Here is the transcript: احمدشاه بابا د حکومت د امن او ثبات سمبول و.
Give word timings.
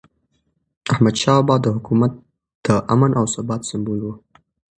احمدشاه 0.91 1.37
بابا 1.47 1.55
د 1.61 1.65
حکومت 1.75 2.11
د 2.65 2.67
امن 2.93 3.11
او 3.19 3.25
ثبات 3.33 3.61
سمبول 3.69 3.99
و. 4.03 4.07